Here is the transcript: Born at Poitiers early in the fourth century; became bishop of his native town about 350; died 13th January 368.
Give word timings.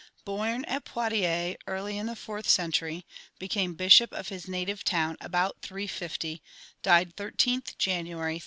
Born 0.25 0.65
at 0.65 0.83
Poitiers 0.83 1.57
early 1.67 1.95
in 1.95 2.07
the 2.07 2.15
fourth 2.15 2.49
century; 2.49 3.05
became 3.37 3.75
bishop 3.75 4.11
of 4.13 4.29
his 4.29 4.47
native 4.47 4.83
town 4.83 5.15
about 5.21 5.61
350; 5.61 6.41
died 6.81 7.15
13th 7.15 7.77
January 7.77 8.39
368. 8.39 8.39